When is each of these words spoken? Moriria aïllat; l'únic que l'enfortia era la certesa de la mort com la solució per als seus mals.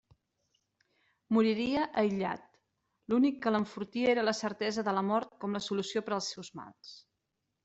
Moriria 1.37 1.83
aïllat; 2.03 2.47
l'únic 3.13 3.37
que 3.45 3.53
l'enfortia 3.53 4.09
era 4.15 4.25
la 4.31 4.35
certesa 4.41 4.85
de 4.89 4.97
la 5.01 5.05
mort 5.11 5.37
com 5.45 5.55
la 5.61 5.63
solució 5.69 6.05
per 6.09 6.17
als 6.19 6.33
seus 6.37 6.51
mals. 6.63 6.97